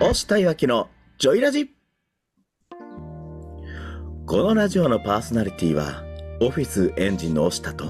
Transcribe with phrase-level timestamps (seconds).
[0.00, 0.88] 押したいわきの
[1.18, 1.70] ジョイラジ
[4.26, 6.02] このラジオのパーソナリティは
[6.40, 7.84] オフィスエンジンの押したと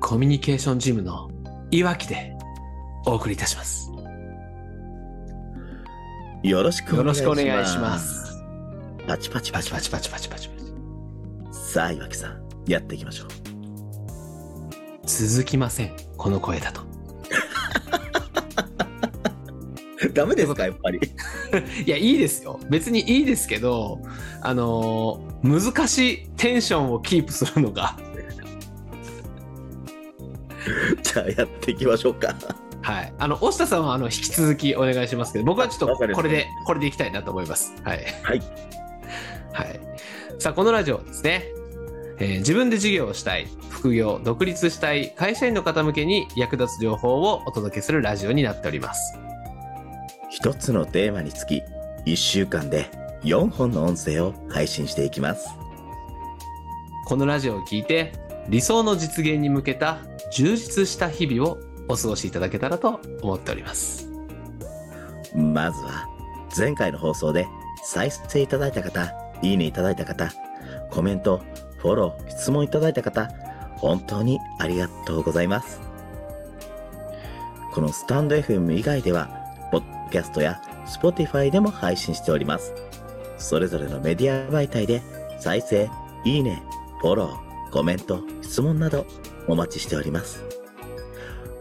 [0.00, 1.30] コミュニケーションジムの
[1.70, 2.36] いわきで
[3.06, 3.90] お送りいたします。
[6.42, 8.44] よろしくお願いしますしくお願いします。
[9.06, 10.54] パチパチパチパチパチパチパチパチパ
[11.52, 11.58] チ。
[11.72, 13.28] さあ岩木さんやっていきましょう
[15.06, 15.96] 続きません。
[16.18, 16.82] この声だと。
[20.14, 21.00] ダメですかやっぱり
[21.84, 22.58] いや、いいですよ。
[22.70, 24.00] 別にいいですけど、
[24.40, 27.96] あのー難しいテンションをキープするのが、
[31.02, 32.34] じゃあやっていきましょうか
[32.80, 33.12] はい。
[33.18, 37.74] あの、押下さんは、あの、引き続きお願いしますけど、僕はちょっとこれで、これでいきたいなと思います。
[37.82, 38.04] はい。
[38.22, 38.40] はい
[39.52, 39.80] はい。
[40.38, 41.44] さあ、このラジオはですね、
[42.18, 49.18] えー自分で事業をしたい、副業、独立したい会社員の方向けに役立つ情報をお届けするラジオになっております。
[50.34, 51.62] 一つのテーマにつき
[52.06, 52.90] 1週間で
[53.22, 55.48] 4本の音声を配信していきます
[57.06, 58.12] このラジオを聞いて、
[58.48, 59.98] 理想の実現に向けた
[60.32, 64.10] 充実した日々をお過ごしいただけたらと思っております。
[65.36, 66.08] まずは
[66.56, 67.46] 前回の放送で
[67.84, 70.32] 再生いただいた方いいねいただいた方
[70.90, 71.42] コメント
[71.78, 73.30] フォロー質問いただいた方
[73.76, 75.80] 本当にありがとうございます
[77.72, 79.43] このスタンド FM 以外では
[80.14, 82.72] キャストや Spotify でも配信しております
[83.36, 85.02] それぞれのメディア媒体で
[85.40, 85.90] 再生
[86.24, 86.62] いいね
[87.00, 89.06] フォローコメント質問など
[89.48, 90.44] お待ちしております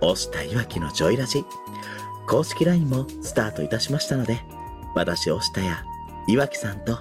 [0.00, 1.44] 押したいわきのジョイラジ
[2.26, 4.40] 公式 LINE もスタートいたしましたので、
[4.94, 5.84] 私、押下や
[6.26, 6.98] 岩木さんと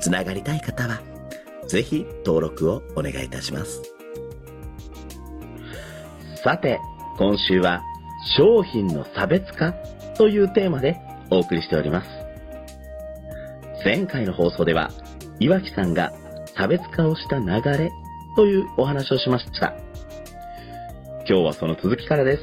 [0.00, 1.02] つながりたい方は、
[1.68, 3.82] ぜひ登録をお願いいたします。
[6.42, 6.80] さて、
[7.18, 7.82] 今週は
[8.36, 9.74] 商品の差別化
[10.16, 11.00] というテーマで
[11.30, 12.08] お送りしております。
[13.84, 14.90] 前回の放送では、
[15.40, 16.12] 岩木さんが
[16.56, 17.46] 差別化をした流
[17.76, 17.92] れ
[18.36, 19.74] というお話をしました。
[21.28, 22.42] 今日はその続きからです。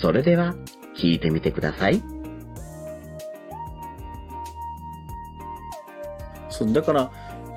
[0.00, 0.54] それでは、
[0.96, 2.02] 聞いてみてください。
[6.50, 7.10] そう、だから、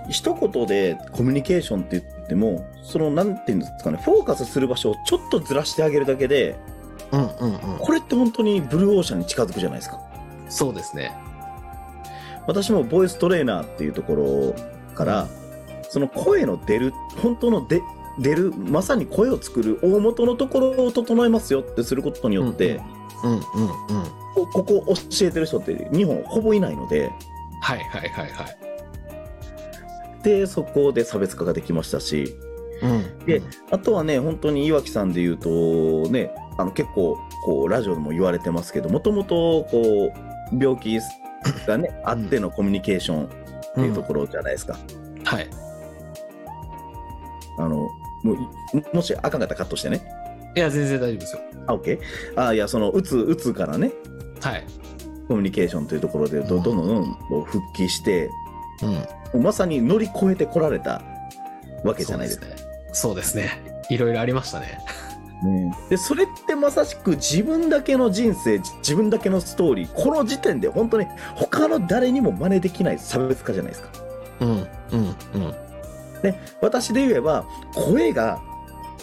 [0.09, 6.57] 一言でコミュニケーションって言っても、その、なんていうんですかね、フォーカスする場所をちょっとずらしてあげるだけで、
[7.11, 7.77] うんうんうん。
[7.79, 9.99] これって本当にブルーオーシャンに近づくじゃないですか。
[10.49, 11.15] そうですね。
[12.47, 14.55] 私もボイストレーナーっていうところ
[14.95, 15.27] から、
[15.89, 17.81] その声の出る、本当の出、
[18.19, 22.81] 出る、まさに声を作る大元のところを整えますよってすることによって、
[23.23, 23.41] うんうんうん。
[24.35, 27.11] こここ教えてる人って日本ほぼいないので、
[27.61, 28.57] はいはいはいはい。
[30.23, 32.35] で、そこで差別化ができましたし、
[32.81, 33.41] うんで
[33.71, 40.13] あとはね、本当に岩木さんで言うと、ね、あの結構、こう、ラジオでも言われてますけど、もともと、こ
[40.51, 40.99] う、病気
[41.67, 43.29] がね、あってのコミュニケーションっ
[43.75, 44.77] ていうところじゃないですか。
[45.23, 45.49] はい。
[47.57, 47.75] あの、
[48.23, 50.01] もう、もしあかんかったらカットしてね。
[50.55, 51.41] いや、全然大丈夫ですよ。
[51.67, 51.99] あ、OK?
[52.35, 53.91] あ、いや、その、うつ、うつからね、
[54.41, 54.65] はい。
[55.27, 58.29] コミュニケーションというところで、どうんどんどん復帰して、
[59.33, 59.43] うん。
[59.43, 61.01] まさに乗り越えてこられた
[61.83, 62.47] わけじゃないですか。
[62.47, 62.55] ね。
[62.91, 63.61] そうですね。
[63.89, 64.79] いろいろありましたね。
[65.43, 73.89] ねでそれってまさしく自分だけの人生じ自分だけのストーリーこの時点で本当に他の誰にも真似できない差別化じゃないですか
[74.41, 74.67] うんうん
[75.35, 75.55] うん。
[76.61, 78.41] 私で言えば声が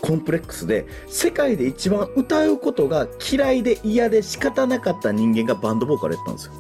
[0.03, 6.53] コンプレックスで世界で一番歌うことが嫌いで嫌で仕方なかった人間がバンドボーカルやったんですよ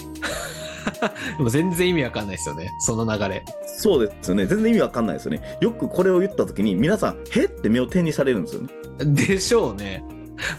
[1.38, 2.70] でも全然意味わかんないですよね。
[2.78, 3.44] その流れ。
[3.78, 8.68] そうですよね全然意味わかんないですよねよくこれを言った時に皆さんへって目を点にされるんですよね
[9.04, 10.02] でしょうね。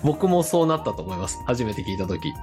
[0.04, 1.40] 僕もそうなったと思います。
[1.46, 2.34] 初めて聞いたとき。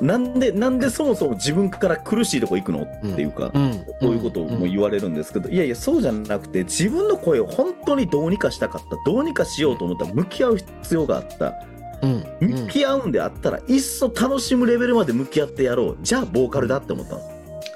[0.00, 2.82] なんでなんでそもそも自分から苦しいとこ行くの？
[2.82, 3.72] っていうか、うん。
[4.00, 11.81] こういうことも言われるんですけど、いやいや、そうじゃなくて、自分の声を本当にどうにかしたかった、どうにかしようと思ったら、向き合う必要があった、うん。
[12.02, 17.20] 向き合うんであったら、いっそ楽しむレベルまで向き合ってやろう、じゃあ、ボーカルだって思ったの。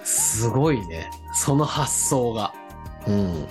[0.04, 1.10] すごいね。
[1.32, 2.52] その発想が。
[3.06, 3.46] うん。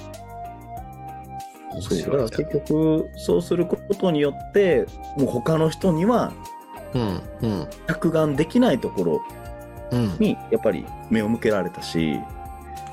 [1.81, 4.85] そうだから結局、そうすることによって、
[5.17, 6.33] もう他の人には
[6.93, 7.21] うん。
[7.41, 7.67] うん。
[7.87, 9.21] 着眼できないところ
[9.91, 10.15] うん。
[10.19, 12.19] に、やっぱり目を向けられたし、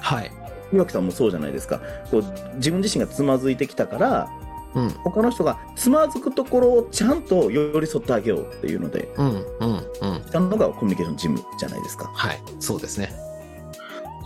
[0.01, 0.31] はい。
[0.73, 1.81] 岩木さんもそうじゃないですか。
[2.11, 2.25] こう
[2.57, 4.29] 自分自身がつまずいてきたから、
[4.75, 4.91] うん。
[5.05, 9.27] 他の人がつまずくところをちゃんと寄り添ってあげようっていうので、うん。
[9.27, 9.37] うん。
[9.37, 9.83] うん。
[10.25, 12.11] したのがコミュニケーションジムじゃないですか。
[12.15, 12.43] はい。
[12.61, 13.13] そうですね。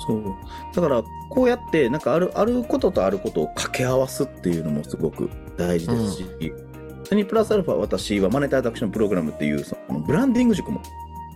[0.06, 0.24] そう。
[0.74, 6.26] だから、こうやって、なんかある、あることとあることを掛け合わすっていうのもすごく大事ですし、
[7.04, 10.82] それにプラスアルファ、私はマネタイズアクションプログラムっていう、そのブランディング塾も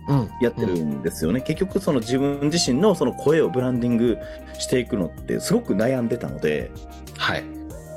[0.07, 0.29] うん。
[0.41, 1.41] やってるんですよね。
[1.41, 4.17] 結局その自分自身のその声をブランディング
[4.57, 6.71] していくのってすごく悩んでたので、
[7.17, 7.43] はい。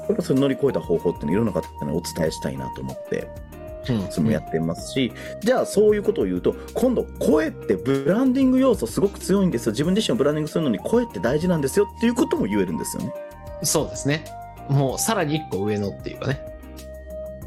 [0.08, 3.28] やっぱそれ乗り越えた方法っていうのをいろんな方にお伝えしたいなと思って、
[3.88, 5.12] うんいつもやってますし、
[5.42, 9.72] じゃあそういうことを言うと、今度声ってブランディング要素すごく強いんですよ。
[9.72, 13.12] 自分自身をブランディングするのに声って大事なんですよっていうことも言えるんですよね。
[13.62, 14.24] そうですね。
[14.70, 16.40] もうさらに一個上のっていうかね。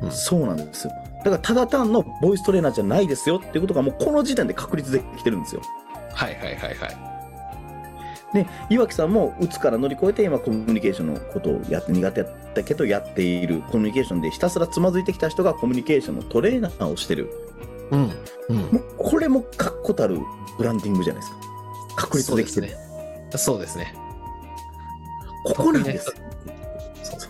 [0.02, 0.94] うんそうなんですよ。
[1.18, 5.62] だからただ単のボイストレーナーじゃないですよっていうことがもうこの時点で確立できてるんですよ。
[6.14, 7.17] はいはいはいはい。
[8.34, 17.30] で岩木さんもうつから乗り越えて今コミュニケーションのことをやって苦手だったけどやっているコミュニケーションでひたすらつまずいてきた人がコミュニケーションのトレーナーをしてる
[17.92, 18.12] うん。
[18.50, 18.58] うん。
[18.58, 20.20] もうこれも確固たる
[20.58, 21.38] ブランディングじゃないですか
[21.96, 22.98] 確立できてる、そうです
[23.32, 23.38] ね。
[23.38, 23.96] そうですね。
[25.46, 26.14] ここなんです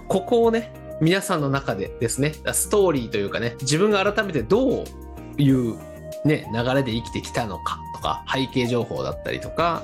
[0.07, 0.71] ここをね、
[1.01, 5.77] 皆さんの中でですね、ストーリーというかね、自分が改めてどういう、
[6.25, 9.83] ね、流れで生きてきたのかとか、背景情報だったりとか、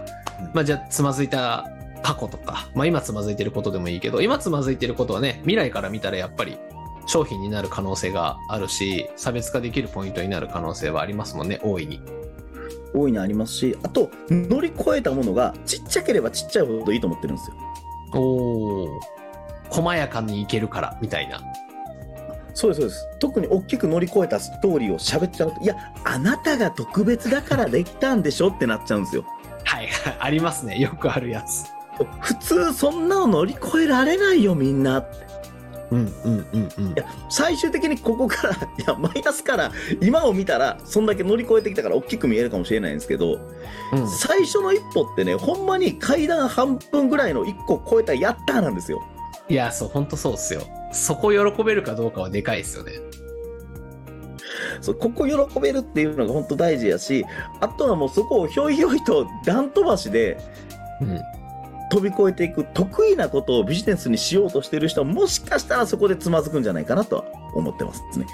[0.53, 1.69] まあじゃあつまずいた
[2.01, 6.57] 過去とか、まあ今つまずいてることでもいいけど、今つまずいてることはね、未来から見たらやっぱり
[7.05, 12.01] 商品になる可能性があるし、差別化できるポイントになる可能性はありますもんね、大いに。
[12.93, 17.55] 大いにありますしあと乗り越えたものがちっちゃければちっちゃいほどいいと思ってるんですよ
[18.13, 18.89] おー。
[19.69, 21.41] 細やかにいけるから、みたいな。
[22.53, 29.25] そうですそうです特に大きく乗り越えたストーリーを喋っちゃうといやあなたが特別だからできたんでしょってなっちゃうんですよ
[29.87, 30.79] はい、 ありますね。
[30.79, 31.65] よくあるやつ。
[32.21, 35.05] 普通そんなの乗り越えられないよみんな
[35.91, 36.93] うんうんうんうんい。
[36.95, 38.57] や最終的にここから い
[38.87, 39.71] やマイナスから
[40.01, 43.37] 今を見たらそんだけ乗り越えてきたから大きく見えるかもしれないんですけど、
[43.91, 49.03] うん最初の一歩ってねほんまに階段半分ぐらいの1個超えたやったーなんですよ
[49.49, 50.61] いや、そう、本当そうっすよ。
[50.91, 52.93] そこ喜べるかどうかはでかいですよね。
[54.81, 57.25] そうここ喜べるっていうのが本当大事やし
[57.59, 60.37] あとはもうそこをひょいひょいと段飛ばしで
[61.01, 61.21] うん。
[61.91, 68.25] 飛び越えていく得意なことをビジネスにしようとしてる人はもしかしたらそこでつまずくんじゃないかなとは思ってますね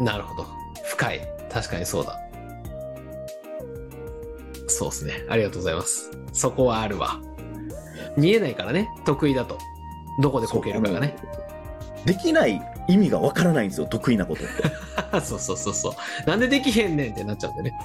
[0.00, 0.46] なるほど。
[0.84, 1.20] 深い。
[1.50, 2.18] 確かにそうだ。
[4.66, 5.24] そうですね。
[5.28, 6.10] ありがとうございます。
[6.32, 7.20] そこはあるわ。
[8.16, 9.58] 見えないからね、得意だと。
[10.20, 11.16] どこでこけるかがね。
[12.04, 16.28] できない意味がわからないんですよ得意なことって そうそうそうそう。
[16.28, 17.78] なんでできへんねんってなっちゃうんでね。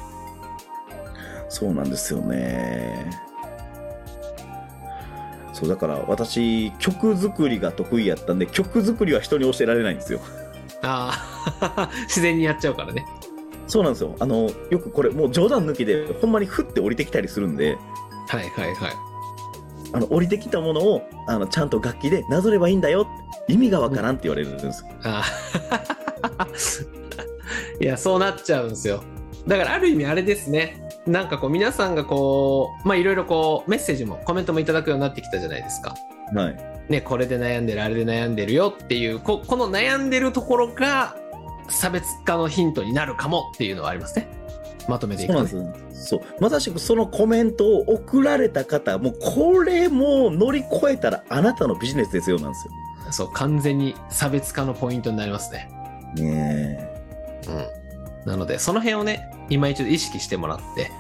[1.47, 3.09] そうなんですよね。
[5.53, 10.21] そうだから私曲作りが得意やったんで曲作りは人に教えられないんですよ。
[10.81, 11.11] あ
[11.59, 13.05] あ、 自然にやっちゃうからね。
[13.67, 14.15] そうなんですよ。
[14.19, 17.77] あのよくこれもう冗談抜きでほんまに降って降りてきたりするんで、
[18.27, 18.91] はいはいはい。
[19.91, 23.07] あの降りてきたものをあのちゃんと楽器でなぞればいいんだよ。
[23.49, 24.85] 意味がわからんって言われるんです。
[25.03, 26.99] あー
[27.83, 29.03] いや、そうなっちゃうんですよ。
[29.47, 30.87] だからある意味あれですね。
[31.07, 35.95] なんかこう皆さんがこう、まあいろいろこうメッセージもコメントもいただくようになってきたじゃないですか。
[36.33, 36.57] はい。
[36.89, 41.15] ね、これで悩んでる、あれで悩んでるよっていう、ここの悩んでるところが
[41.69, 44.27] 差別化のヒントになるかもっていうのはありますね。
[44.87, 45.73] まとめていくとね。
[45.93, 52.73] そうまさしくそのコメントを送られた方もうこれもう乗り越えたらあなたのビジネスですよなんですよ。
[53.11, 55.69] そう、完全に差別化のポイントになりますね。
[56.15, 56.91] ね
[57.45, 57.49] え。
[58.25, 58.29] うん。
[58.29, 60.91] なので、その辺をね、今一度意識してもらって、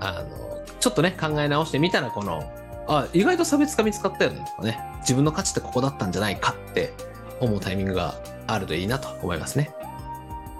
[0.00, 2.42] あの、ちょっとね、考え直してみたら、この、
[2.86, 6.92] あ、意外と差別化見つかったよね、とかね、自分の価値ってここだったんじゃないかって
[7.40, 8.14] 思うタイミングが
[8.46, 9.70] あるといいなと思いますね。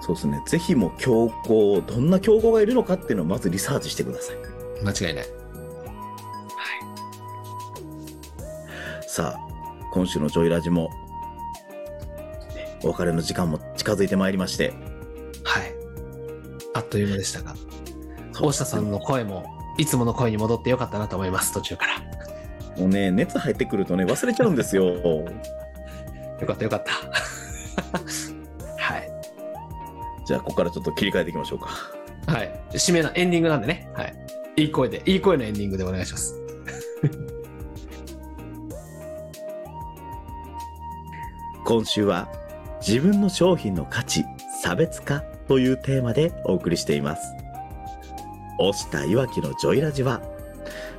[0.00, 0.42] そうですね。
[0.46, 4.36] ぜひもう競合、どんな競合がいるのかっていうのをまずリサーチしてください。
[4.84, 5.26] 間違いない。
[9.06, 9.47] さあ、
[9.98, 10.90] 今週のジョイラジも、
[12.54, 14.72] ねお別れの時間も近づいてまいりまして、
[15.42, 15.74] はい。
[16.72, 17.56] あっという間でしたが、
[18.40, 19.44] 大下さんの声も、
[19.76, 22.80] いつもの声に戻ってよかったなと思います、途中から。
[22.80, 24.84] もうね、熱入ってくるとね、忘れちゃうんですよ。
[24.84, 25.26] よ
[26.46, 26.92] かったよかった。
[28.78, 29.10] はい。
[30.24, 31.70] じゃあ、ここからちょっと切り替えていきましょうか。
[32.28, 32.60] はい。
[32.70, 33.90] 締めのエンディングなんでね。
[33.94, 34.14] はい。
[34.58, 36.36] いい声で、いい声のエンディングでお願いします。
[41.68, 42.30] 今週は、
[42.80, 44.24] 自分の商品の価値、
[44.62, 47.34] 差別化というテーマでお送りしています。
[48.58, 50.22] 押したいわきのジョイラジは、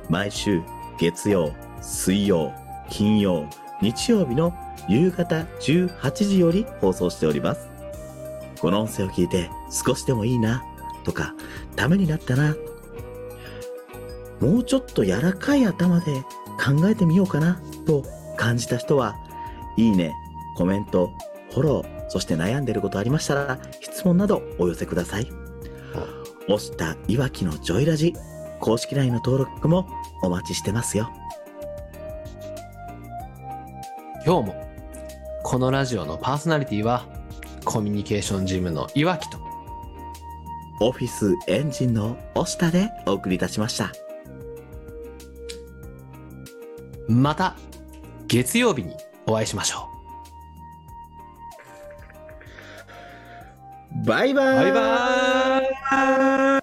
[0.08, 0.62] 毎週
[0.96, 2.52] 月曜、水曜、
[2.88, 3.46] 金曜、
[3.82, 4.54] 日曜日の
[4.86, 7.68] 夕方18時より放送しております。
[8.60, 10.62] この音声を聞いて少しでもいいな
[11.02, 11.34] とか、
[11.74, 12.54] ためになったな。
[14.38, 16.22] もうちょっと柔らかい頭で
[16.64, 18.04] 考えてみようかなと
[18.36, 19.16] 感じた人は、
[19.76, 20.14] いいね、
[20.60, 21.10] コメント、
[21.52, 25.26] フォロー、そして悩んでいることありましたら、質問などお寄せください。
[26.48, 28.12] 押したいわきのジョイラジ
[28.58, 29.88] 公式 LINE の登録も
[30.22, 31.10] お待ちしてますよ。
[34.26, 34.70] 今日も
[35.44, 37.06] このラジオのパーソナリティは
[37.64, 39.38] コミュニケーションジムのいわきと
[40.80, 43.92] オフィスエンジンの押したでお送りいたしました。
[47.08, 47.56] また
[48.26, 48.94] 月曜日に
[49.26, 49.89] お会いしましょ
[54.10, 54.56] バイバーイ。
[54.56, 56.59] バイバーイ。